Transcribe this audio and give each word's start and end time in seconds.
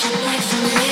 It 0.00 0.04
always 0.04 0.44
starts 0.44 0.76
with 0.76 0.87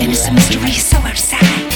And 0.00 0.12
it's 0.12 0.26
a 0.26 0.32
mystery 0.32 0.72
so 0.72 0.98
outside. 0.98 1.69